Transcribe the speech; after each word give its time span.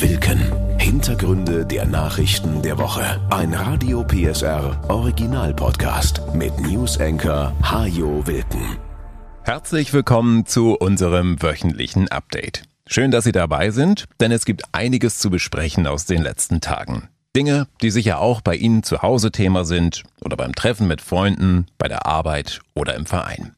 Wilken. 0.00 0.40
Hintergründe 0.78 1.66
der 1.66 1.84
Nachrichten 1.84 2.62
der 2.62 2.78
Woche. 2.78 3.20
Ein 3.28 3.52
Radio 3.52 4.02
PSR 4.02 4.80
Original 4.88 5.52
Podcast 5.52 6.22
mit 6.32 6.58
News 6.60 6.98
Anchor 6.98 7.52
Hajo 7.62 8.26
Wilken. 8.26 8.78
Herzlich 9.42 9.92
willkommen 9.92 10.46
zu 10.46 10.74
unserem 10.74 11.42
wöchentlichen 11.42 12.08
Update. 12.08 12.62
Schön, 12.86 13.10
dass 13.10 13.24
Sie 13.24 13.32
dabei 13.32 13.70
sind, 13.70 14.06
denn 14.20 14.32
es 14.32 14.46
gibt 14.46 14.62
einiges 14.72 15.18
zu 15.18 15.28
besprechen 15.28 15.86
aus 15.86 16.06
den 16.06 16.22
letzten 16.22 16.62
Tagen. 16.62 17.08
Dinge, 17.36 17.68
die 17.80 17.92
sicher 17.92 18.18
auch 18.18 18.40
bei 18.40 18.56
Ihnen 18.56 18.82
zu 18.82 19.02
Hause 19.02 19.30
Thema 19.30 19.64
sind 19.64 20.02
oder 20.20 20.36
beim 20.36 20.52
Treffen 20.52 20.88
mit 20.88 21.00
Freunden, 21.00 21.66
bei 21.78 21.86
der 21.86 22.06
Arbeit 22.06 22.60
oder 22.74 22.96
im 22.96 23.06
Verein. 23.06 23.54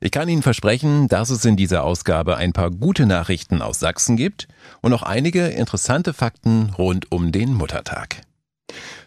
Ich 0.00 0.12
kann 0.12 0.28
Ihnen 0.28 0.42
versprechen, 0.42 1.08
dass 1.08 1.30
es 1.30 1.44
in 1.44 1.56
dieser 1.56 1.82
Ausgabe 1.82 2.36
ein 2.36 2.52
paar 2.52 2.70
gute 2.70 3.04
Nachrichten 3.04 3.62
aus 3.62 3.80
Sachsen 3.80 4.16
gibt 4.16 4.46
und 4.80 4.92
noch 4.92 5.02
einige 5.02 5.48
interessante 5.48 6.14
Fakten 6.14 6.70
rund 6.78 7.10
um 7.10 7.32
den 7.32 7.52
Muttertag. 7.52 8.20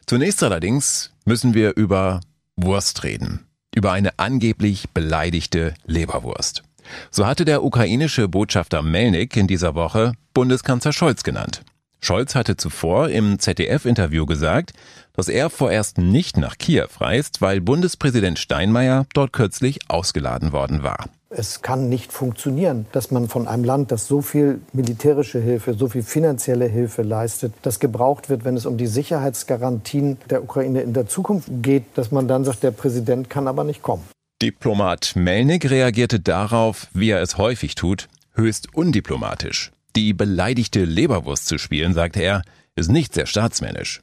Zunächst 0.05 0.43
allerdings 0.43 1.11
müssen 1.23 1.53
wir 1.53 1.77
über 1.77 2.19
Wurst 2.57 3.03
reden. 3.03 3.45
Über 3.73 3.93
eine 3.93 4.19
angeblich 4.19 4.89
beleidigte 4.89 5.75
Leberwurst. 5.85 6.63
So 7.09 7.25
hatte 7.25 7.45
der 7.45 7.63
ukrainische 7.63 8.27
Botschafter 8.27 8.81
Melnik 8.81 9.37
in 9.37 9.47
dieser 9.47 9.75
Woche 9.75 10.11
Bundeskanzler 10.33 10.91
Scholz 10.91 11.23
genannt. 11.23 11.61
Scholz 12.01 12.35
hatte 12.35 12.57
zuvor 12.57 13.09
im 13.09 13.39
ZDF-Interview 13.39 14.25
gesagt, 14.25 14.73
dass 15.13 15.27
er 15.27 15.49
vorerst 15.49 15.97
nicht 15.97 16.37
nach 16.37 16.57
Kiew 16.57 16.87
reist, 16.99 17.41
weil 17.41 17.61
Bundespräsident 17.61 18.39
Steinmeier 18.39 19.05
dort 19.13 19.33
kürzlich 19.33 19.79
ausgeladen 19.89 20.51
worden 20.53 20.81
war. 20.81 21.05
Es 21.31 21.61
kann 21.61 21.89
nicht 21.89 22.11
funktionieren, 22.11 22.87
dass 22.91 23.11
man 23.11 23.27
von 23.27 23.47
einem 23.47 23.63
Land, 23.63 23.91
das 23.91 24.07
so 24.07 24.21
viel 24.21 24.61
militärische 24.73 25.39
Hilfe, 25.39 25.75
so 25.75 25.87
viel 25.87 26.01
finanzielle 26.01 26.65
Hilfe 26.65 27.03
leistet, 27.03 27.53
das 27.61 27.79
gebraucht 27.79 28.29
wird, 28.29 28.45
wenn 28.45 28.57
es 28.57 28.65
um 28.65 28.77
die 28.77 28.87
Sicherheitsgarantien 28.87 30.17
der 30.29 30.41
Ukraine 30.43 30.81
in 30.81 30.93
der 30.93 31.07
Zukunft 31.07 31.49
geht, 31.61 31.83
dass 31.93 32.11
man 32.11 32.27
dann 32.27 32.45
sagt, 32.45 32.63
der 32.63 32.71
Präsident 32.71 33.29
kann 33.29 33.47
aber 33.47 33.63
nicht 33.63 33.83
kommen. 33.83 34.03
Diplomat 34.41 35.11
Melnik 35.15 35.69
reagierte 35.69 36.19
darauf, 36.19 36.87
wie 36.93 37.11
er 37.11 37.21
es 37.21 37.37
häufig 37.37 37.75
tut, 37.75 38.07
höchst 38.33 38.73
undiplomatisch. 38.73 39.71
Die 39.95 40.13
beleidigte 40.13 40.85
Leberwurst 40.85 41.47
zu 41.47 41.57
spielen, 41.57 41.93
sagte 41.93 42.21
er, 42.21 42.43
ist 42.75 42.91
nicht 42.91 43.13
sehr 43.13 43.25
staatsmännisch. 43.25 44.01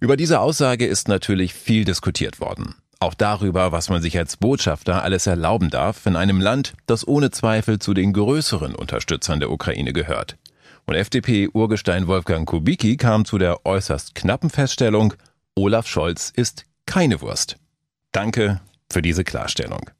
Über 0.00 0.16
diese 0.16 0.40
Aussage 0.40 0.86
ist 0.86 1.08
natürlich 1.08 1.54
viel 1.54 1.84
diskutiert 1.84 2.40
worden. 2.40 2.74
Auch 2.98 3.14
darüber, 3.14 3.72
was 3.72 3.88
man 3.88 4.00
sich 4.00 4.16
als 4.16 4.36
Botschafter 4.36 5.02
alles 5.02 5.26
erlauben 5.26 5.70
darf 5.70 6.06
in 6.06 6.16
einem 6.16 6.40
Land, 6.40 6.74
das 6.86 7.06
ohne 7.06 7.30
Zweifel 7.30 7.78
zu 7.78 7.94
den 7.94 8.12
größeren 8.12 8.74
Unterstützern 8.74 9.40
der 9.40 9.50
Ukraine 9.50 9.92
gehört. 9.92 10.36
Und 10.86 10.94
FDP-Urgestein 10.94 12.06
Wolfgang 12.06 12.48
Kubicki 12.48 12.96
kam 12.96 13.24
zu 13.24 13.38
der 13.38 13.66
äußerst 13.66 14.14
knappen 14.14 14.50
Feststellung, 14.50 15.14
Olaf 15.54 15.86
Scholz 15.86 16.32
ist 16.34 16.64
keine 16.86 17.20
Wurst. 17.20 17.56
Danke 18.12 18.60
für 18.90 19.02
diese 19.02 19.24
Klarstellung. 19.24 19.90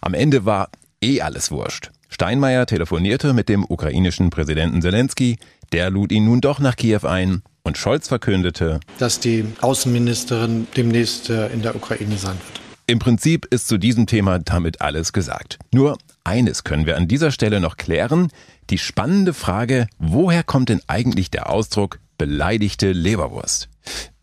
Am 0.00 0.14
Ende 0.14 0.44
war 0.44 0.70
eh 1.02 1.20
alles 1.20 1.50
wurscht. 1.50 1.90
Steinmeier 2.08 2.66
telefonierte 2.66 3.32
mit 3.32 3.48
dem 3.48 3.64
ukrainischen 3.68 4.30
Präsidenten 4.30 4.82
Zelensky, 4.82 5.38
der 5.72 5.90
lud 5.90 6.12
ihn 6.12 6.24
nun 6.24 6.40
doch 6.40 6.60
nach 6.60 6.76
Kiew 6.76 7.06
ein 7.06 7.42
und 7.62 7.76
Scholz 7.76 8.08
verkündete, 8.08 8.80
dass 8.98 9.20
die 9.20 9.44
Außenministerin 9.60 10.68
demnächst 10.76 11.30
äh, 11.30 11.48
in 11.48 11.62
der 11.62 11.74
Ukraine 11.74 12.16
sein 12.16 12.34
wird. 12.34 12.60
Im 12.88 13.00
Prinzip 13.00 13.46
ist 13.46 13.66
zu 13.66 13.78
diesem 13.78 14.06
Thema 14.06 14.38
damit 14.38 14.80
alles 14.80 15.12
gesagt. 15.12 15.58
Nur 15.74 15.98
eines 16.22 16.62
können 16.62 16.86
wir 16.86 16.96
an 16.96 17.08
dieser 17.08 17.32
Stelle 17.32 17.58
noch 17.58 17.76
klären, 17.76 18.28
die 18.70 18.78
spannende 18.78 19.34
Frage, 19.34 19.88
woher 19.98 20.44
kommt 20.44 20.68
denn 20.68 20.80
eigentlich 20.86 21.30
der 21.30 21.50
Ausdruck 21.50 21.98
beleidigte 22.16 22.92
Leberwurst? 22.92 23.68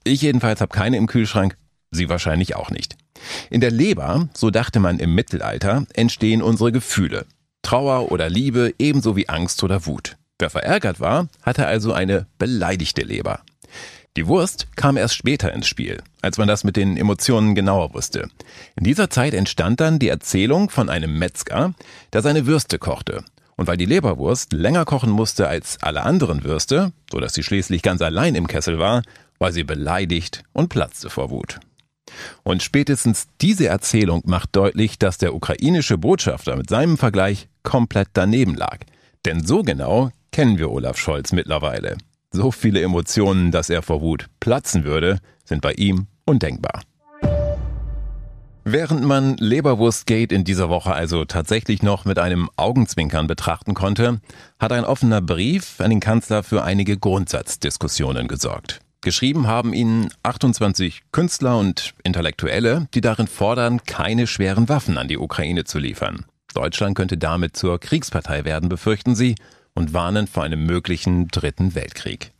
Ich 0.06 0.22
jedenfalls 0.22 0.62
habe 0.62 0.74
keine 0.74 0.98
im 0.98 1.08
Kühlschrank, 1.08 1.58
Sie 1.92 2.10
wahrscheinlich 2.10 2.56
auch 2.56 2.72
nicht. 2.72 2.96
In 3.50 3.62
der 3.62 3.72
Leber, 3.72 4.28
so 4.34 4.50
dachte 4.50 4.80
man 4.80 5.00
im 5.00 5.14
Mittelalter, 5.14 5.86
entstehen 5.94 6.42
unsere 6.42 6.72
Gefühle. 6.72 7.26
Trauer 7.64 8.12
oder 8.12 8.30
Liebe 8.30 8.74
ebenso 8.78 9.16
wie 9.16 9.28
Angst 9.30 9.64
oder 9.64 9.86
Wut. 9.88 10.18
Wer 10.38 10.52
verärgert 10.52 11.00
war, 11.00 11.28
hatte 11.42 11.66
also 11.66 11.94
eine 11.94 12.28
beleidigte 12.38 13.02
Leber. 13.02 13.40
Die 14.16 14.28
Wurst 14.28 14.68
kam 14.76 14.96
erst 14.96 15.16
später 15.16 15.52
ins 15.54 15.66
Spiel, 15.68 16.04
als 16.22 16.38
man 16.38 16.48
das 16.48 16.64
mit 16.64 16.76
den 16.76 16.98
Emotionen 16.98 17.56
genauer 17.56 17.96
wusste. 17.96 18.30
In 18.76 18.84
dieser 18.84 19.10
Zeit 19.10 19.34
entstand 19.34 19.80
dann 19.80 19.98
die 19.98 20.10
Erzählung 20.10 20.70
von 20.70 20.88
einem 20.88 21.18
Metzger, 21.18 21.74
der 22.14 22.22
seine 22.22 22.46
Würste 22.46 22.78
kochte. 22.78 23.24
Und 23.56 23.68
weil 23.68 23.78
die 23.78 23.86
Leberwurst 23.86 24.54
länger 24.54 24.86
kochen 24.86 25.10
musste 25.10 25.48
als 25.48 25.82
alle 25.82 26.04
anderen 26.04 26.44
Würste, 26.44 26.92
so 27.12 27.20
dass 27.20 27.34
sie 27.34 27.44
schließlich 27.44 27.82
ganz 27.82 28.02
allein 28.02 28.36
im 28.36 28.48
Kessel 28.48 28.78
war, 28.78 29.02
war 29.40 29.52
sie 29.52 29.64
beleidigt 29.64 30.44
und 30.54 30.70
platzte 30.70 31.10
vor 31.10 31.32
Wut. 31.32 31.60
Und 32.44 32.62
spätestens 32.62 33.28
diese 33.42 33.68
Erzählung 33.68 34.22
macht 34.26 34.56
deutlich, 34.56 35.00
dass 35.00 35.18
der 35.18 35.34
ukrainische 35.34 35.98
Botschafter 35.98 36.56
mit 36.56 36.70
seinem 36.70 36.98
Vergleich 36.98 37.48
komplett 37.64 38.10
daneben 38.14 38.56
lag. 38.56 38.80
Denn 39.26 39.44
so 39.44 39.64
genau 39.64 40.12
kennen 40.32 40.58
wir 40.58 40.72
Olaf 40.72 40.98
Scholz 40.98 41.32
mittlerweile. 41.32 41.98
So 42.32 42.52
viele 42.52 42.82
Emotionen, 42.82 43.52
dass 43.52 43.70
er 43.70 43.82
vor 43.82 44.02
Wut 44.02 44.28
platzen 44.40 44.84
würde, 44.84 45.20
sind 45.46 45.62
bei 45.62 45.74
ihm 45.74 46.08
undenkbar. 46.26 46.82
Während 48.66 49.04
man 49.04 49.36
Leberwurstgate 49.38 50.34
in 50.34 50.46
dieser 50.46 50.70
Woche 50.70 50.94
also 50.94 51.26
tatsächlich 51.26 51.84
noch 51.84 52.06
mit 52.06 52.18
einem 52.18 52.50
Augenzwinkern 52.56 53.28
betrachten 53.28 53.74
konnte, 53.74 54.22
hat 54.58 54.72
ein 54.72 54.86
offener 54.86 55.22
Brief 55.22 55.82
an 55.82 55.90
den 55.90 56.00
Kanzler 56.00 56.44
für 56.44 56.64
einige 56.64 56.98
Grundsatzdiskussionen 56.98 58.30
gesorgt. 58.30 58.80
Geschrieben 59.02 59.48
haben 59.48 59.74
ihn 59.74 60.08
28 60.24 61.02
Künstler 61.12 61.58
und 61.58 61.94
Intellektuelle, 62.04 62.88
die 62.94 63.02
darin 63.02 63.28
fordern, 63.28 63.82
keine 63.86 64.28
schweren 64.28 64.70
Waffen 64.70 64.98
an 64.98 65.10
die 65.10 65.18
Ukraine 65.18 65.66
zu 65.66 65.78
liefern. 65.78 66.26
Deutschland 66.54 66.96
könnte 66.96 67.18
damit 67.18 67.58
zur 67.58 67.80
Kriegspartei 67.80 68.46
werden, 68.46 68.70
befürchten 68.70 69.16
sie, 69.16 69.36
und 69.74 69.94
warnen 69.94 70.28
vor 70.28 70.44
einem 70.44 70.66
möglichen 70.66 71.28
Dritten 71.28 71.76
Weltkrieg. 71.76 72.32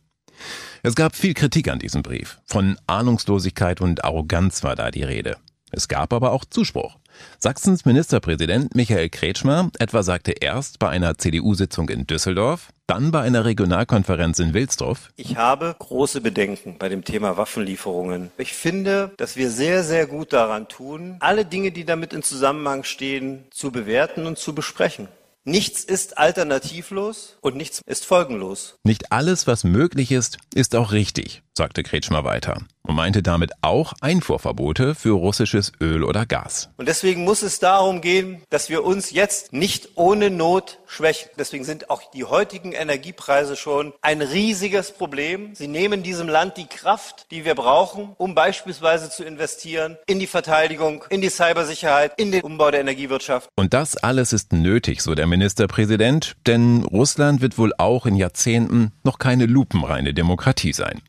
Es 0.82 0.94
gab 0.94 1.16
viel 1.16 1.34
Kritik 1.34 1.68
an 1.68 1.78
diesem 1.78 2.02
Brief. 2.02 2.38
Von 2.44 2.78
Ahnungslosigkeit 2.86 3.80
und 3.80 4.04
Arroganz 4.04 4.62
war 4.62 4.76
da 4.76 4.90
die 4.90 5.02
Rede. 5.02 5.36
Es 5.76 5.88
gab 5.88 6.12
aber 6.12 6.30
auch 6.32 6.44
Zuspruch. 6.44 6.96
Sachsens 7.38 7.84
Ministerpräsident 7.84 8.74
Michael 8.74 9.08
Kretschmer 9.08 9.70
etwa 9.78 10.02
sagte 10.02 10.32
erst 10.32 10.78
bei 10.78 10.88
einer 10.88 11.18
CDU-Sitzung 11.18 11.88
in 11.88 12.06
Düsseldorf, 12.06 12.70
dann 12.86 13.10
bei 13.10 13.22
einer 13.22 13.44
Regionalkonferenz 13.44 14.38
in 14.38 14.54
Wilsdorf. 14.54 15.10
Ich 15.16 15.36
habe 15.36 15.74
große 15.78 16.20
Bedenken 16.20 16.76
bei 16.78 16.88
dem 16.88 17.04
Thema 17.04 17.36
Waffenlieferungen. 17.36 18.30
Ich 18.38 18.52
finde, 18.52 19.12
dass 19.16 19.36
wir 19.36 19.50
sehr, 19.50 19.82
sehr 19.82 20.06
gut 20.06 20.32
daran 20.32 20.68
tun, 20.68 21.16
alle 21.20 21.44
Dinge, 21.44 21.72
die 21.72 21.84
damit 21.84 22.12
in 22.12 22.22
Zusammenhang 22.22 22.84
stehen, 22.84 23.44
zu 23.50 23.72
bewerten 23.72 24.26
und 24.26 24.38
zu 24.38 24.54
besprechen. 24.54 25.08
Nichts 25.46 25.84
ist 25.84 26.16
alternativlos 26.16 27.36
und 27.42 27.56
nichts 27.56 27.82
ist 27.84 28.06
folgenlos. 28.06 28.78
Nicht 28.82 29.12
alles, 29.12 29.46
was 29.46 29.62
möglich 29.62 30.10
ist, 30.10 30.38
ist 30.54 30.74
auch 30.74 30.92
richtig, 30.92 31.42
sagte 31.56 31.82
Kretschmer 31.82 32.24
weiter 32.24 32.58
und 32.86 32.96
meinte 32.96 33.22
damit 33.22 33.52
auch 33.62 33.94
Einfuhrverbote 34.00 34.94
für 34.94 35.16
russisches 35.16 35.72
Öl 35.80 36.04
oder 36.04 36.26
Gas. 36.26 36.68
Und 36.76 36.88
deswegen 36.88 37.24
muss 37.24 37.42
es 37.42 37.58
darum 37.58 38.00
gehen, 38.00 38.42
dass 38.50 38.68
wir 38.68 38.84
uns 38.84 39.10
jetzt 39.10 39.52
nicht 39.52 39.90
ohne 39.94 40.30
Not 40.30 40.78
schwächen. 40.86 41.30
Deswegen 41.38 41.64
sind 41.64 41.90
auch 41.90 42.02
die 42.12 42.24
heutigen 42.24 42.72
Energiepreise 42.72 43.56
schon 43.56 43.94
ein 44.02 44.20
riesiges 44.20 44.92
Problem. 44.92 45.54
Sie 45.54 45.68
nehmen 45.68 46.02
diesem 46.02 46.28
Land 46.28 46.56
die 46.56 46.66
Kraft, 46.66 47.26
die 47.30 47.44
wir 47.44 47.54
brauchen, 47.54 48.14
um 48.18 48.34
beispielsweise 48.34 49.08
zu 49.08 49.24
investieren 49.24 49.96
in 50.06 50.18
die 50.18 50.26
Verteidigung, 50.26 51.04
in 51.08 51.20
die 51.20 51.30
Cybersicherheit, 51.30 52.12
in 52.16 52.32
den 52.32 52.42
Umbau 52.42 52.70
der 52.70 52.80
Energiewirtschaft. 52.80 53.48
Und 53.54 53.72
das 53.72 53.96
alles 53.96 54.32
ist 54.32 54.52
nötig, 54.52 55.00
so 55.00 55.14
der 55.14 55.26
Ministerpräsident, 55.26 56.34
denn 56.46 56.84
Russland 56.84 57.40
wird 57.40 57.56
wohl 57.58 57.72
auch 57.78 58.06
in 58.06 58.16
Jahrzehnten 58.16 58.92
noch 59.04 59.18
keine 59.18 59.46
lupenreine 59.46 60.12
Demokratie 60.12 60.72
sein. 60.72 61.00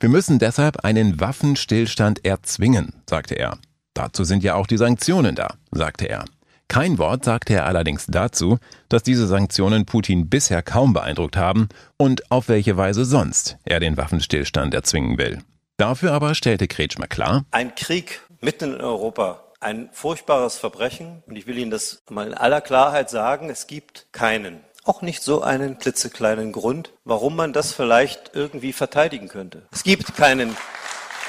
Wir 0.00 0.08
müssen 0.08 0.38
deshalb 0.38 0.84
einen 0.84 1.20
Waffenstillstand 1.20 2.24
erzwingen, 2.24 2.94
sagte 3.08 3.34
er. 3.34 3.58
Dazu 3.94 4.24
sind 4.24 4.42
ja 4.42 4.54
auch 4.54 4.66
die 4.66 4.76
Sanktionen 4.76 5.34
da, 5.34 5.54
sagte 5.70 6.08
er. 6.08 6.24
Kein 6.68 6.98
Wort 6.98 7.24
sagte 7.24 7.54
er 7.54 7.66
allerdings 7.66 8.06
dazu, 8.06 8.58
dass 8.88 9.02
diese 9.02 9.26
Sanktionen 9.26 9.86
Putin 9.86 10.28
bisher 10.28 10.62
kaum 10.62 10.92
beeindruckt 10.92 11.36
haben 11.36 11.68
und 11.96 12.30
auf 12.30 12.48
welche 12.48 12.76
Weise 12.76 13.04
sonst 13.04 13.56
er 13.64 13.80
den 13.80 13.96
Waffenstillstand 13.96 14.74
erzwingen 14.74 15.16
will. 15.16 15.38
Dafür 15.76 16.12
aber 16.12 16.34
stellte 16.34 16.68
Kretschmer 16.68 17.06
klar, 17.06 17.44
ein 17.50 17.74
Krieg 17.74 18.20
mitten 18.40 18.74
in 18.74 18.80
Europa, 18.80 19.44
ein 19.60 19.88
furchtbares 19.92 20.56
Verbrechen 20.56 21.22
und 21.26 21.36
ich 21.36 21.46
will 21.46 21.58
Ihnen 21.58 21.70
das 21.70 22.02
mal 22.10 22.26
in 22.26 22.34
aller 22.34 22.60
Klarheit 22.60 23.10
sagen, 23.10 23.48
es 23.48 23.66
gibt 23.66 24.08
keinen, 24.12 24.60
auch 24.86 25.02
nicht 25.02 25.22
so 25.22 25.42
einen 25.42 25.78
klitzekleinen 25.78 26.52
Grund, 26.52 26.92
warum 27.04 27.36
man 27.36 27.52
das 27.52 27.72
vielleicht 27.72 28.30
irgendwie 28.34 28.72
verteidigen 28.72 29.28
könnte. 29.28 29.62
Es 29.72 29.82
gibt 29.82 30.16
keinen 30.16 30.56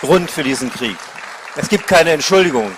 Grund 0.01 0.29
für 0.29 0.43
diesen 0.43 0.71
Krieg. 0.71 0.97
Es 1.55 1.69
gibt 1.69 1.87
keine 1.87 2.11
Entschuldigung. 2.11 2.71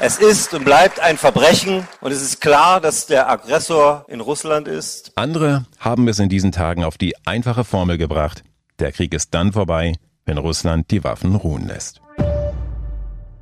Es 0.00 0.18
ist 0.18 0.54
und 0.54 0.64
bleibt 0.64 1.00
ein 1.00 1.18
Verbrechen 1.18 1.86
und 2.00 2.12
es 2.12 2.22
ist 2.22 2.40
klar, 2.40 2.80
dass 2.80 3.06
der 3.06 3.28
Aggressor 3.28 4.04
in 4.08 4.20
Russland 4.20 4.68
ist. 4.68 5.12
Andere 5.16 5.66
haben 5.78 6.06
es 6.08 6.18
in 6.18 6.28
diesen 6.28 6.52
Tagen 6.52 6.84
auf 6.84 6.98
die 6.98 7.14
einfache 7.26 7.64
Formel 7.64 7.98
gebracht. 7.98 8.44
Der 8.78 8.92
Krieg 8.92 9.12
ist 9.12 9.34
dann 9.34 9.52
vorbei, 9.52 9.94
wenn 10.24 10.38
Russland 10.38 10.90
die 10.90 11.02
Waffen 11.02 11.34
ruhen 11.34 11.66
lässt. 11.66 12.00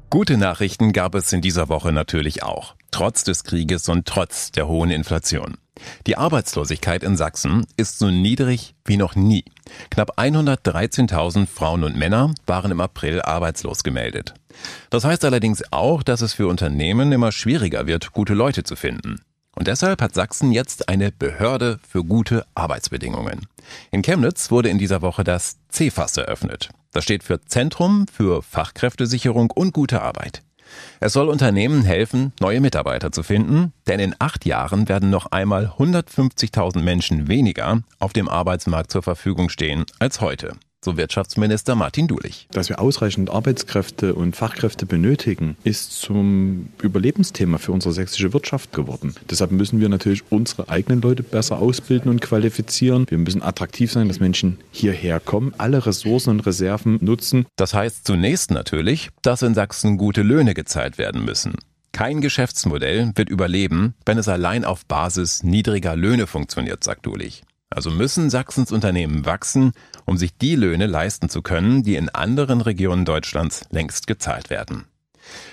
Gute 0.08 0.38
Nachrichten 0.38 0.92
gab 0.92 1.14
es 1.14 1.32
in 1.32 1.42
dieser 1.42 1.68
Woche 1.68 1.92
natürlich 1.92 2.42
auch, 2.42 2.74
trotz 2.90 3.24
des 3.24 3.44
Krieges 3.44 3.88
und 3.88 4.06
trotz 4.06 4.50
der 4.52 4.66
hohen 4.66 4.90
Inflation. 4.90 5.58
Die 6.06 6.16
Arbeitslosigkeit 6.16 7.02
in 7.02 7.16
Sachsen 7.16 7.66
ist 7.76 7.98
so 7.98 8.10
niedrig 8.10 8.74
wie 8.84 8.96
noch 8.96 9.14
nie. 9.14 9.44
Knapp 9.90 10.18
113.000 10.18 11.46
Frauen 11.46 11.84
und 11.84 11.96
Männer 11.96 12.34
waren 12.46 12.70
im 12.70 12.80
April 12.80 13.22
arbeitslos 13.22 13.82
gemeldet. 13.82 14.34
Das 14.90 15.04
heißt 15.04 15.24
allerdings 15.24 15.62
auch, 15.70 16.02
dass 16.02 16.22
es 16.22 16.32
für 16.32 16.46
Unternehmen 16.48 17.12
immer 17.12 17.32
schwieriger 17.32 17.86
wird, 17.86 18.12
gute 18.12 18.34
Leute 18.34 18.64
zu 18.64 18.76
finden. 18.76 19.20
Und 19.54 19.68
deshalb 19.68 20.02
hat 20.02 20.14
Sachsen 20.14 20.52
jetzt 20.52 20.88
eine 20.88 21.10
Behörde 21.10 21.80
für 21.88 22.04
gute 22.04 22.44
Arbeitsbedingungen. 22.54 23.46
In 23.90 24.02
Chemnitz 24.02 24.50
wurde 24.50 24.68
in 24.68 24.78
dieser 24.78 25.02
Woche 25.02 25.24
das 25.24 25.56
CFAS 25.70 26.18
eröffnet. 26.18 26.68
Das 26.92 27.04
steht 27.04 27.24
für 27.24 27.42
Zentrum 27.44 28.06
für 28.06 28.42
Fachkräftesicherung 28.42 29.50
und 29.50 29.72
gute 29.72 30.02
Arbeit. 30.02 30.42
Es 31.00 31.12
soll 31.12 31.28
Unternehmen 31.28 31.82
helfen, 31.84 32.32
neue 32.40 32.60
Mitarbeiter 32.60 33.12
zu 33.12 33.22
finden, 33.22 33.72
denn 33.86 34.00
in 34.00 34.14
acht 34.18 34.44
Jahren 34.44 34.88
werden 34.88 35.10
noch 35.10 35.26
einmal 35.26 35.74
150.000 35.78 36.80
Menschen 36.80 37.28
weniger 37.28 37.82
auf 37.98 38.12
dem 38.12 38.28
Arbeitsmarkt 38.28 38.90
zur 38.90 39.02
Verfügung 39.02 39.48
stehen 39.48 39.84
als 39.98 40.20
heute 40.20 40.52
so 40.86 40.96
Wirtschaftsminister 40.96 41.74
Martin 41.74 42.06
Dulich. 42.06 42.46
Dass 42.52 42.68
wir 42.68 42.80
ausreichend 42.80 43.28
Arbeitskräfte 43.28 44.14
und 44.14 44.36
Fachkräfte 44.36 44.86
benötigen, 44.86 45.56
ist 45.64 45.92
zum 46.00 46.68
Überlebensthema 46.80 47.58
für 47.58 47.72
unsere 47.72 47.92
sächsische 47.92 48.32
Wirtschaft 48.32 48.72
geworden. 48.72 49.14
Deshalb 49.28 49.50
müssen 49.50 49.80
wir 49.80 49.88
natürlich 49.88 50.22
unsere 50.30 50.68
eigenen 50.68 51.02
Leute 51.02 51.24
besser 51.24 51.58
ausbilden 51.58 52.08
und 52.08 52.20
qualifizieren. 52.20 53.04
Wir 53.08 53.18
müssen 53.18 53.42
attraktiv 53.42 53.90
sein, 53.90 54.06
dass 54.06 54.20
Menschen 54.20 54.58
hierher 54.70 55.18
kommen, 55.18 55.52
alle 55.58 55.84
Ressourcen 55.84 56.30
und 56.30 56.46
Reserven 56.46 56.98
nutzen. 57.00 57.46
Das 57.56 57.74
heißt 57.74 58.06
zunächst 58.06 58.52
natürlich, 58.52 59.10
dass 59.22 59.42
in 59.42 59.54
Sachsen 59.54 59.96
gute 59.96 60.22
Löhne 60.22 60.54
gezahlt 60.54 60.98
werden 60.98 61.24
müssen. 61.24 61.54
Kein 61.90 62.20
Geschäftsmodell 62.20 63.10
wird 63.14 63.30
überleben, 63.30 63.94
wenn 64.04 64.18
es 64.18 64.28
allein 64.28 64.64
auf 64.64 64.86
Basis 64.86 65.42
niedriger 65.42 65.96
Löhne 65.96 66.28
funktioniert, 66.28 66.84
sagt 66.84 67.06
Dulich. 67.06 67.42
Also 67.70 67.90
müssen 67.90 68.30
Sachsens 68.30 68.70
Unternehmen 68.70 69.26
wachsen, 69.26 69.72
um 70.04 70.16
sich 70.16 70.36
die 70.36 70.54
Löhne 70.54 70.86
leisten 70.86 71.28
zu 71.28 71.42
können, 71.42 71.82
die 71.82 71.96
in 71.96 72.08
anderen 72.08 72.60
Regionen 72.60 73.04
Deutschlands 73.04 73.64
längst 73.70 74.06
gezahlt 74.06 74.50
werden. 74.50 74.86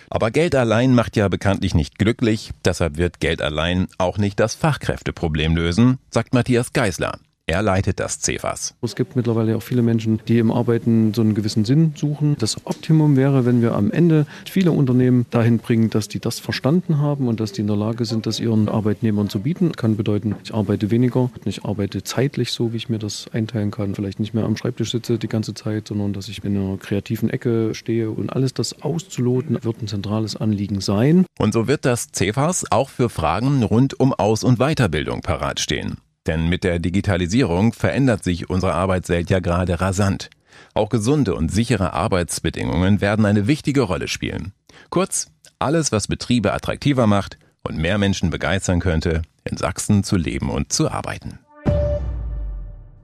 Aber 0.09 0.29
Geld 0.29 0.53
allein 0.53 0.93
macht 0.93 1.15
ja 1.15 1.27
bekanntlich 1.27 1.73
nicht 1.73 1.97
glücklich, 1.97 2.51
deshalb 2.63 2.97
wird 2.97 3.19
Geld 3.19 3.41
allein 3.41 3.87
auch 3.97 4.19
nicht 4.19 4.39
das 4.39 4.53
Fachkräfteproblem 4.53 5.55
lösen, 5.55 5.97
sagt 6.11 6.33
Matthias 6.33 6.73
Geisler. 6.73 7.17
Er 7.45 7.61
leitet 7.61 7.99
das 7.99 8.21
CEFAS. 8.21 8.73
Es 8.81 8.95
gibt 8.95 9.17
mittlerweile 9.17 9.57
auch 9.57 9.61
viele 9.61 9.81
Menschen, 9.81 10.21
die 10.29 10.39
im 10.39 10.49
Arbeiten 10.49 11.13
so 11.13 11.21
einen 11.21 11.35
gewissen 11.35 11.65
Sinn 11.65 11.91
suchen. 11.93 12.37
Das 12.39 12.65
Optimum 12.65 13.17
wäre, 13.17 13.45
wenn 13.45 13.61
wir 13.61 13.75
am 13.75 13.91
Ende 13.91 14.25
viele 14.49 14.71
Unternehmen 14.71 15.25
dahin 15.29 15.57
bringen, 15.57 15.89
dass 15.89 16.07
die 16.07 16.21
das 16.21 16.39
verstanden 16.39 17.01
haben 17.01 17.27
und 17.27 17.41
dass 17.41 17.51
die 17.51 17.59
in 17.59 17.67
der 17.67 17.75
Lage 17.75 18.05
sind, 18.05 18.27
das 18.27 18.39
ihren 18.39 18.69
Arbeitnehmern 18.69 19.27
zu 19.27 19.41
bieten. 19.41 19.73
Kann 19.73 19.97
bedeuten, 19.97 20.37
ich 20.41 20.53
arbeite 20.53 20.89
weniger, 20.89 21.31
ich 21.43 21.65
arbeite 21.65 22.01
zeitlich 22.01 22.53
so, 22.53 22.71
wie 22.71 22.77
ich 22.77 22.87
mir 22.87 22.99
das 22.99 23.25
einteilen 23.33 23.71
kann. 23.71 23.93
Vielleicht 23.93 24.21
nicht 24.21 24.33
mehr 24.33 24.45
am 24.45 24.55
Schreibtisch 24.55 24.91
sitze 24.91 25.19
die 25.19 25.27
ganze 25.27 25.53
Zeit, 25.53 25.89
sondern 25.89 26.13
dass 26.13 26.29
ich 26.29 26.41
in 26.45 26.55
einer 26.55 26.77
kreativen 26.77 27.29
Ecke 27.29 27.75
stehe 27.75 28.09
und 28.09 28.31
alles 28.31 28.53
das 28.53 28.81
auszuloten, 28.81 29.61
wird 29.61 29.81
ein 29.81 29.89
zentrales 29.89 30.37
Anliegen 30.37 30.79
sein. 30.79 31.25
Und 31.37 31.53
so 31.53 31.67
wird 31.67 31.83
das 31.83 32.07
CEFAS 32.13 32.71
auch 32.71 32.87
für 32.87 33.09
Fragen 33.09 33.63
rund 33.63 33.99
um 33.99 34.13
Aus- 34.13 34.45
und 34.45 34.59
Weiterbildung 34.59 35.19
parat 35.19 35.59
stehen. 35.59 35.97
Denn 36.27 36.47
mit 36.47 36.63
der 36.63 36.79
Digitalisierung 36.79 37.73
verändert 37.73 38.23
sich 38.23 38.49
unsere 38.49 38.73
Arbeitswelt 38.73 39.29
ja 39.29 39.39
gerade 39.39 39.81
rasant. 39.81 40.29
Auch 40.73 40.89
gesunde 40.89 41.35
und 41.35 41.51
sichere 41.51 41.93
Arbeitsbedingungen 41.93 43.01
werden 43.01 43.25
eine 43.25 43.47
wichtige 43.47 43.81
Rolle 43.81 44.07
spielen. 44.07 44.53
Kurz, 44.89 45.27
alles, 45.59 45.91
was 45.91 46.07
Betriebe 46.07 46.53
attraktiver 46.53 47.07
macht 47.07 47.37
und 47.63 47.77
mehr 47.77 47.97
Menschen 47.97 48.29
begeistern 48.29 48.79
könnte, 48.79 49.21
in 49.43 49.57
Sachsen 49.57 50.03
zu 50.03 50.15
leben 50.15 50.49
und 50.49 50.71
zu 50.71 50.89
arbeiten. 50.89 51.39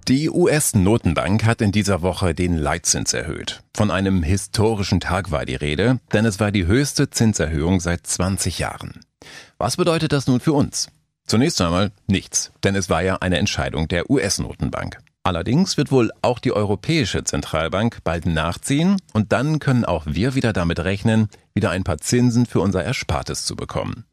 Die 0.08 0.28
US-Notenbank 0.28 1.46
hat 1.46 1.62
in 1.62 1.72
dieser 1.72 2.02
Woche 2.02 2.34
den 2.34 2.58
Leitzins 2.58 3.14
erhöht. 3.14 3.62
Von 3.78 3.92
einem 3.92 4.24
historischen 4.24 5.00
Tag 5.00 5.30
war 5.30 5.46
die 5.46 5.54
Rede, 5.54 6.00
denn 6.12 6.26
es 6.26 6.40
war 6.40 6.52
die 6.52 6.66
höchste 6.66 7.12
Zinserhöhung 7.12 7.80
seit 7.80 8.08
20 8.08 8.58
Jahren. 8.58 9.02
Was 9.60 9.78
bedeutet 9.78 10.12
das 10.12 10.26
nun 10.26 10.40
für 10.40 10.54
uns? 10.54 10.90
Zunächst 11.30 11.62
einmal 11.62 11.92
nichts, 12.08 12.52
denn 12.64 12.74
es 12.74 12.90
war 12.90 13.04
ja 13.04 13.18
eine 13.18 13.38
Entscheidung 13.38 13.88
der 13.88 14.10
US-Notenbank. 14.10 14.98
Allerdings 15.22 15.78
wird 15.78 15.92
wohl 15.92 16.10
auch 16.24 16.40
die 16.40 16.52
Europäische 16.52 17.24
Zentralbank 17.24 18.00
bald 18.04 18.26
nachziehen 18.26 18.98
und 19.14 19.32
dann 19.32 19.60
können 19.60 19.86
auch 19.86 20.08
wir 20.08 20.34
wieder 20.34 20.54
damit 20.54 20.80
rechnen, 20.80 21.30
wieder 21.54 21.70
ein 21.70 21.84
paar 21.84 22.00
Zinsen 22.00 22.48
für 22.48 22.62
unser 22.62 22.84
Erspartes 22.84 23.46
zu 23.46 23.56
bekommen. 23.56 24.06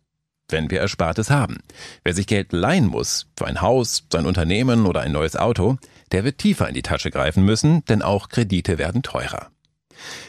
Wenn 0.51 0.71
wir 0.71 0.81
Erspartes 0.81 1.31
haben. 1.31 1.61
Wer 2.05 2.13
sich 2.13 2.27
Geld 2.27 2.53
leihen 2.53 2.87
muss, 2.87 3.29
für 3.35 3.47
ein 3.47 3.63
Haus, 3.63 4.05
sein 4.13 4.27
Unternehmen 4.27 4.85
oder 4.85 5.01
ein 5.01 5.13
neues 5.13 5.37
Auto, 5.37 5.79
der 6.13 6.23
wird 6.23 6.37
tiefer 6.37 6.69
in 6.69 6.75
die 6.75 6.83
Tasche 6.83 7.11
greifen 7.11 7.47
müssen, 7.47 7.83
denn 7.87 8.03
auch 8.03 8.29
Kredite 8.29 8.77
werden 8.77 9.03
teurer. 9.03 9.49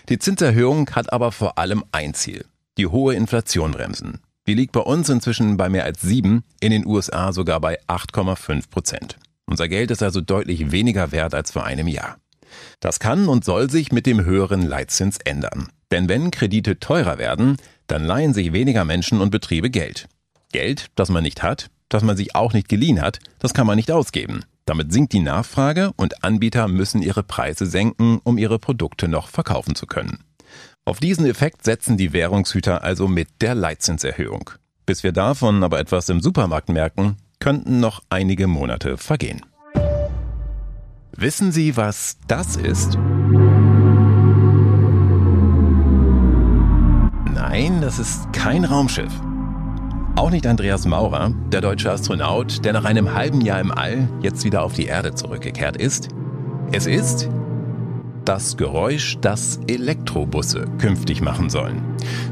Die 0.07 0.19
Zinserhöhung 0.19 0.89
hat 0.91 1.11
aber 1.11 1.33
vor 1.33 1.57
allem 1.57 1.83
ein 1.91 2.13
Ziel, 2.13 2.45
die 2.77 2.87
hohe 2.87 3.13
Inflation 3.13 3.71
bremsen. 3.71 4.21
Die 4.47 4.53
liegt 4.53 4.71
bei 4.71 4.79
uns 4.79 5.09
inzwischen 5.09 5.57
bei 5.57 5.67
mehr 5.67 5.83
als 5.83 6.01
sieben, 6.01 6.43
in 6.61 6.71
den 6.71 6.85
USA 6.85 7.33
sogar 7.33 7.59
bei 7.59 7.79
8,5 7.87 8.69
Prozent. 8.69 9.17
Unser 9.45 9.67
Geld 9.67 9.91
ist 9.91 10.01
also 10.01 10.21
deutlich 10.21 10.71
weniger 10.71 11.11
wert 11.11 11.33
als 11.33 11.51
vor 11.51 11.65
einem 11.65 11.87
Jahr. 11.87 12.17
Das 12.79 12.99
kann 12.99 13.27
und 13.27 13.43
soll 13.43 13.69
sich 13.69 13.91
mit 13.91 14.05
dem 14.05 14.23
höheren 14.23 14.61
Leitzins 14.61 15.17
ändern. 15.17 15.69
Denn 15.91 16.07
wenn 16.07 16.31
Kredite 16.31 16.79
teurer 16.79 17.17
werden, 17.17 17.57
dann 17.87 18.03
leihen 18.03 18.33
sich 18.33 18.53
weniger 18.53 18.85
Menschen 18.85 19.21
und 19.21 19.31
Betriebe 19.31 19.69
Geld. 19.69 20.07
Geld, 20.51 20.87
das 20.95 21.09
man 21.09 21.23
nicht 21.23 21.43
hat, 21.43 21.69
das 21.89 22.03
man 22.03 22.17
sich 22.17 22.35
auch 22.35 22.53
nicht 22.53 22.69
geliehen 22.69 23.01
hat, 23.01 23.19
das 23.39 23.53
kann 23.53 23.67
man 23.67 23.75
nicht 23.75 23.91
ausgeben. 23.91 24.43
Damit 24.65 24.91
sinkt 24.91 25.13
die 25.13 25.21
Nachfrage 25.21 25.91
und 25.95 26.23
Anbieter 26.23 26.67
müssen 26.67 27.01
ihre 27.01 27.23
Preise 27.23 27.65
senken, 27.65 28.19
um 28.23 28.37
ihre 28.37 28.59
Produkte 28.59 29.07
noch 29.07 29.29
verkaufen 29.29 29.75
zu 29.75 29.85
können. 29.87 30.19
Auf 30.87 30.99
diesen 31.01 31.25
Effekt 31.25 31.65
setzen 31.65 31.97
die 31.97 32.13
Währungshüter 32.13 32.81
also 32.81 33.09
mit 33.09 33.27
der 33.41 33.55
Leitzinserhöhung. 33.55 34.51
Bis 34.85 35.03
wir 35.03 35.11
davon 35.11 35.61
aber 35.61 35.81
etwas 35.81 36.07
im 36.07 36.21
Supermarkt 36.21 36.69
merken, 36.69 37.17
könnten 37.41 37.81
noch 37.81 38.01
einige 38.09 38.47
Monate 38.47 38.95
vergehen. 38.95 39.41
Wissen 41.11 41.51
Sie, 41.51 41.75
was 41.75 42.15
das 42.29 42.55
ist? 42.55 42.97
Nein, 47.33 47.81
das 47.81 47.99
ist 47.99 48.31
kein 48.31 48.63
Raumschiff. 48.63 49.11
Auch 50.15 50.29
nicht 50.29 50.47
Andreas 50.47 50.85
Maurer, 50.85 51.33
der 51.51 51.59
deutsche 51.59 51.91
Astronaut, 51.91 52.63
der 52.63 52.71
nach 52.71 52.85
einem 52.85 53.13
halben 53.13 53.41
Jahr 53.41 53.59
im 53.59 53.71
All 53.71 54.07
jetzt 54.21 54.45
wieder 54.45 54.63
auf 54.63 54.71
die 54.71 54.85
Erde 54.85 55.13
zurückgekehrt 55.13 55.75
ist. 55.75 56.07
Es 56.71 56.85
ist 56.85 57.29
das 58.27 58.57
Geräusch, 58.57 59.17
das 59.21 59.61
Elektrobusse 59.67 60.65
künftig 60.79 61.21
machen 61.21 61.49
sollen. 61.49 61.81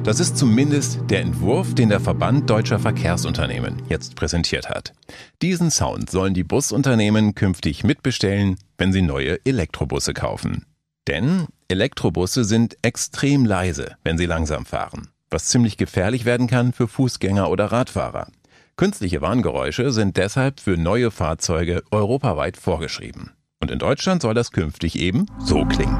Das 0.04 0.20
ist 0.20 0.38
zumindest 0.38 1.00
der 1.10 1.22
Entwurf, 1.22 1.74
den 1.74 1.88
der 1.88 2.02
Verband 2.02 2.50
deutscher 2.50 2.80
Verkehrsunternehmen 2.80 3.82
jetzt 3.88 4.16
präsentiert 4.16 4.70
hat. 4.70 4.94
Diesen 5.42 5.72
Sound 5.72 6.10
sollen 6.10 6.34
die 6.34 6.44
Busunternehmen 6.44 7.34
künftig 7.34 7.86
mitbestellen, 7.86 8.58
wenn 8.78 8.92
sie 8.92 9.02
neue 9.02 9.40
Elektrobusse 9.46 10.14
kaufen. 10.14 10.66
Denn 11.08 11.46
Elektrobusse 11.70 12.44
sind 12.44 12.76
extrem 12.82 13.46
leise, 13.46 13.96
wenn 14.04 14.18
sie 14.18 14.26
langsam 14.26 14.66
fahren, 14.66 15.08
was 15.32 15.46
ziemlich 15.46 15.78
gefährlich 15.78 16.26
werden 16.26 16.48
kann 16.48 16.74
für 16.74 16.90
Fußgänger 16.90 17.50
oder 17.50 17.68
Radfahrer. 17.68 18.28
Künstliche 18.76 19.22
Warngeräusche 19.22 19.92
sind 19.92 20.18
deshalb 20.18 20.60
für 20.60 20.76
neue 20.76 21.10
Fahrzeuge 21.10 21.84
europaweit 21.92 22.58
vorgeschrieben. 22.58 23.32
Und 23.66 23.72
in 23.72 23.80
Deutschland 23.80 24.22
soll 24.22 24.36
das 24.36 24.52
künftig 24.52 24.96
eben 25.00 25.26
so 25.40 25.66
klingen. 25.66 25.98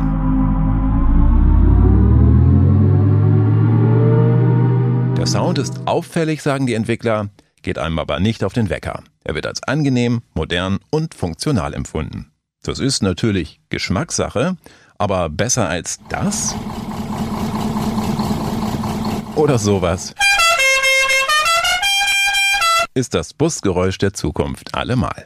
Der 5.18 5.26
Sound 5.26 5.58
ist 5.58 5.88
auffällig, 5.88 6.44
sagen 6.44 6.68
die 6.68 6.76
Entwickler, 6.76 7.32
geht 7.64 7.80
einem 7.80 7.98
aber 7.98 8.20
nicht 8.20 8.44
auf 8.44 8.54
den 8.54 8.70
Wecker. 8.70 9.02
Er 9.24 9.34
wird 9.34 9.48
als 9.48 9.64
angenehm, 9.64 10.22
modern 10.36 10.78
und 10.92 11.16
funktional 11.16 11.74
empfunden. 11.74 12.32
Das 12.62 12.78
ist 12.78 13.02
natürlich 13.02 13.60
Geschmackssache, 13.70 14.58
aber 15.00 15.30
besser 15.30 15.68
als 15.68 15.98
das? 16.08 16.54
Oder 19.36 19.58
sowas? 19.58 20.14
Ist 22.94 23.16
das 23.16 23.34
Busgeräusch 23.34 23.98
der 23.98 24.14
Zukunft 24.14 24.76
allemal. 24.76 25.26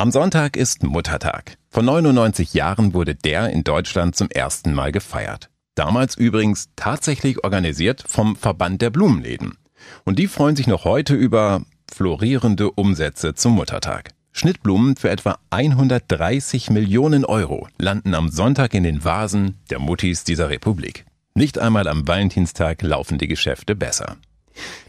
Am 0.00 0.10
Sonntag 0.10 0.56
ist 0.56 0.82
Muttertag. 0.82 1.58
Vor 1.68 1.82
99 1.82 2.54
Jahren 2.54 2.94
wurde 2.94 3.14
der 3.14 3.50
in 3.50 3.64
Deutschland 3.64 4.16
zum 4.16 4.30
ersten 4.30 4.72
Mal 4.72 4.92
gefeiert. 4.92 5.50
Damals 5.74 6.16
übrigens 6.16 6.70
tatsächlich 6.74 7.44
organisiert 7.44 8.02
vom 8.08 8.34
Verband 8.34 8.80
der 8.80 8.88
Blumenläden. 8.88 9.58
Und 10.06 10.18
die 10.18 10.26
freuen 10.26 10.56
sich 10.56 10.66
noch 10.66 10.86
heute 10.86 11.14
über 11.14 11.60
florierende 11.92 12.70
Umsätze 12.70 13.34
zum 13.34 13.52
Muttertag. 13.52 14.12
Schnittblumen 14.32 14.96
für 14.96 15.10
etwa 15.10 15.36
130 15.50 16.70
Millionen 16.70 17.26
Euro 17.26 17.68
landen 17.76 18.14
am 18.14 18.30
Sonntag 18.30 18.72
in 18.72 18.84
den 18.84 19.04
Vasen 19.04 19.58
der 19.68 19.80
Muttis 19.80 20.24
dieser 20.24 20.48
Republik. 20.48 21.04
Nicht 21.34 21.58
einmal 21.58 21.86
am 21.86 22.08
Valentinstag 22.08 22.80
laufen 22.80 23.18
die 23.18 23.28
Geschäfte 23.28 23.76
besser. 23.76 24.16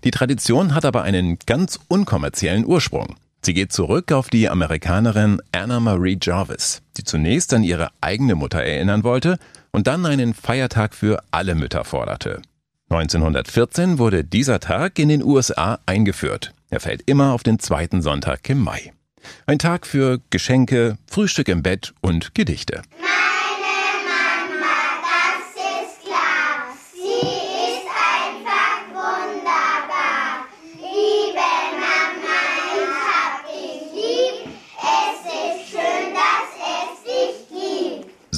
Die 0.05 0.11
Tradition 0.11 0.73
hat 0.73 0.85
aber 0.85 1.03
einen 1.03 1.37
ganz 1.45 1.81
unkommerziellen 1.89 2.65
Ursprung. 2.65 3.17
Sie 3.43 3.55
geht 3.55 3.73
zurück 3.73 4.11
auf 4.11 4.29
die 4.29 4.49
Amerikanerin 4.49 5.41
Anna 5.51 5.79
Marie 5.79 6.17
Jarvis, 6.21 6.83
die 6.97 7.03
zunächst 7.03 7.51
an 7.53 7.63
ihre 7.63 7.89
eigene 7.99 8.35
Mutter 8.35 8.61
erinnern 8.61 9.03
wollte 9.03 9.39
und 9.71 9.87
dann 9.87 10.05
einen 10.05 10.35
Feiertag 10.35 10.93
für 10.93 11.23
alle 11.31 11.55
Mütter 11.55 11.83
forderte. 11.83 12.43
1914 12.89 13.97
wurde 13.97 14.23
dieser 14.23 14.59
Tag 14.59 14.99
in 14.99 15.09
den 15.09 15.23
USA 15.23 15.79
eingeführt. 15.87 16.53
Er 16.69 16.81
fällt 16.81 17.09
immer 17.09 17.33
auf 17.33 17.41
den 17.41 17.57
zweiten 17.57 18.03
Sonntag 18.03 18.47
im 18.47 18.59
Mai. 18.59 18.93
Ein 19.47 19.57
Tag 19.57 19.87
für 19.87 20.19
Geschenke, 20.29 20.97
Frühstück 21.07 21.47
im 21.47 21.63
Bett 21.63 21.93
und 22.01 22.35
Gedichte. 22.35 22.83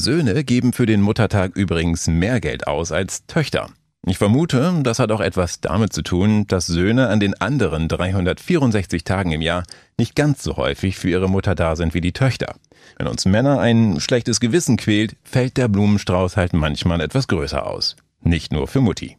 Söhne 0.04 0.44
geben 0.44 0.74
für 0.74 0.86
den 0.86 1.02
Muttertag 1.02 1.56
übrigens 1.56 2.08
mehr 2.08 2.42
Geld 2.42 2.68
aus 2.68 2.92
als 2.92 3.26
Töchter. 3.26 3.70
Ich 4.06 4.18
vermute, 4.18 4.82
das 4.84 5.00
hat 5.00 5.14
auch 5.14 5.22
etwas 5.22 5.62
damit 5.62 5.94
zu 5.94 6.02
tun, 6.02 6.46
dass 6.48 6.68
Söhne 6.68 7.08
an 7.08 7.22
den 7.22 7.40
anderen 7.40 7.88
364 7.88 9.06
Tagen 9.06 9.32
im 9.32 9.42
Jahr 9.42 9.64
nicht 9.98 10.14
ganz 10.14 10.44
so 10.44 10.58
häufig 10.58 10.98
für 10.98 11.10
ihre 11.10 11.30
Mutter 11.30 11.56
da 11.56 11.78
sind 11.78 11.94
wie 11.94 12.02
die 12.02 12.12
Töchter. 12.12 12.56
Wenn 12.98 13.08
uns 13.08 13.26
Männer 13.26 13.62
ein 13.62 14.02
schlechtes 14.02 14.42
Gewissen 14.42 14.76
quält, 14.76 15.16
fällt 15.24 15.56
der 15.56 15.70
Blumenstrauß 15.70 16.36
halt 16.36 16.52
manchmal 16.52 17.00
etwas 17.00 17.30
größer 17.30 17.66
aus. 17.66 17.96
Nicht 18.22 18.52
nur 18.52 18.68
für 18.68 18.82
Mutti. 18.82 19.16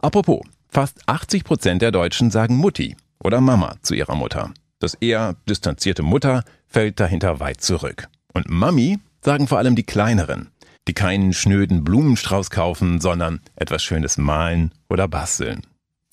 Apropos, 0.00 0.40
fast 0.70 1.06
80 1.06 1.44
Prozent 1.44 1.82
der 1.82 1.92
Deutschen 1.92 2.30
sagen 2.30 2.56
Mutti 2.56 2.96
oder 3.22 3.42
Mama 3.42 3.76
zu 3.82 3.94
ihrer 3.94 4.14
Mutter. 4.14 4.54
Das 4.78 4.94
eher 4.94 5.36
distanzierte 5.46 6.02
Mutter 6.02 6.44
fällt 6.66 6.98
dahinter 6.98 7.40
weit 7.40 7.60
zurück. 7.60 8.08
Und 8.32 8.48
Mami 8.48 9.00
sagen 9.20 9.48
vor 9.48 9.58
allem 9.58 9.76
die 9.76 9.84
kleineren, 9.84 10.48
die 10.86 10.94
keinen 10.94 11.32
schnöden 11.32 11.84
Blumenstrauß 11.84 12.50
kaufen, 12.50 13.00
sondern 13.00 13.40
etwas 13.56 13.82
Schönes 13.82 14.18
malen 14.18 14.72
oder 14.88 15.08
basteln. 15.08 15.62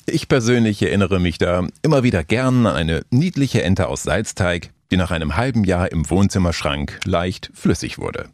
Ich 0.07 0.27
persönlich 0.27 0.81
erinnere 0.81 1.19
mich 1.19 1.37
da 1.37 1.67
immer 1.81 2.03
wieder 2.03 2.23
gern 2.23 2.67
an 2.67 2.75
eine 2.75 3.01
niedliche 3.09 3.63
Ente 3.63 3.87
aus 3.87 4.03
Salzteig, 4.03 4.69
die 4.91 4.97
nach 4.97 5.11
einem 5.11 5.35
halben 5.35 5.63
Jahr 5.63 5.91
im 5.91 6.09
Wohnzimmerschrank 6.09 6.99
leicht 7.05 7.51
flüssig 7.53 7.97
wurde. 7.97 8.29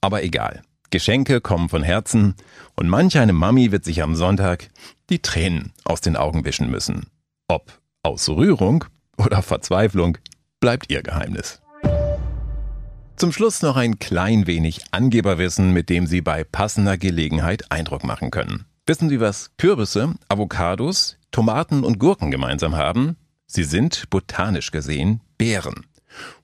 Aber 0.00 0.22
egal. 0.22 0.62
Geschenke 0.90 1.40
kommen 1.40 1.68
von 1.68 1.82
Herzen 1.82 2.34
und 2.74 2.88
manch 2.88 3.18
eine 3.18 3.32
Mami 3.32 3.70
wird 3.70 3.84
sich 3.84 4.02
am 4.02 4.16
Sonntag 4.16 4.68
die 5.08 5.20
Tränen 5.20 5.72
aus 5.84 6.00
den 6.00 6.16
Augen 6.16 6.44
wischen 6.44 6.70
müssen. 6.70 7.06
Ob 7.48 7.78
aus 8.02 8.28
Rührung 8.28 8.84
oder 9.16 9.42
Verzweiflung 9.42 10.18
bleibt 10.58 10.90
ihr 10.90 11.02
Geheimnis. 11.02 11.60
Zum 13.20 13.32
Schluss 13.32 13.60
noch 13.60 13.76
ein 13.76 13.98
klein 13.98 14.46
wenig 14.46 14.80
Angeberwissen, 14.92 15.74
mit 15.74 15.90
dem 15.90 16.06
Sie 16.06 16.22
bei 16.22 16.42
passender 16.42 16.96
Gelegenheit 16.96 17.70
Eindruck 17.70 18.02
machen 18.02 18.30
können. 18.30 18.64
Wissen 18.86 19.10
Sie, 19.10 19.20
was 19.20 19.50
Kürbisse, 19.58 20.14
Avocados, 20.30 21.18
Tomaten 21.30 21.84
und 21.84 21.98
Gurken 21.98 22.30
gemeinsam 22.30 22.76
haben? 22.76 23.18
Sie 23.46 23.64
sind 23.64 24.08
botanisch 24.08 24.70
gesehen 24.70 25.20
Beeren. 25.36 25.84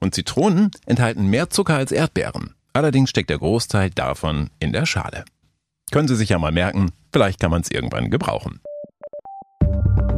Und 0.00 0.14
Zitronen 0.14 0.70
enthalten 0.84 1.28
mehr 1.28 1.48
Zucker 1.48 1.76
als 1.76 1.92
Erdbeeren. 1.92 2.54
Allerdings 2.74 3.08
steckt 3.08 3.30
der 3.30 3.38
Großteil 3.38 3.88
davon 3.88 4.50
in 4.58 4.74
der 4.74 4.84
Schale. 4.84 5.24
Können 5.92 6.08
Sie 6.08 6.16
sich 6.16 6.28
ja 6.28 6.38
mal 6.38 6.52
merken, 6.52 6.90
vielleicht 7.10 7.40
kann 7.40 7.52
man 7.52 7.62
es 7.62 7.70
irgendwann 7.70 8.10
gebrauchen. 8.10 8.60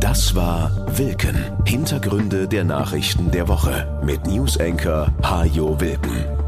Das 0.00 0.34
war 0.34 0.72
Wilken. 0.98 1.36
Hintergründe 1.64 2.48
der 2.48 2.64
Nachrichten 2.64 3.30
der 3.30 3.46
Woche 3.46 4.00
mit 4.04 4.26
Newsenker 4.26 5.14
Hajo 5.22 5.80
Wilken. 5.80 6.47